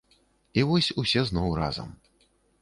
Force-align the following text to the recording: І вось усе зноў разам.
І 0.61 0.63
вось 0.69 0.89
усе 1.03 1.21
зноў 1.29 1.53
разам. 1.61 1.93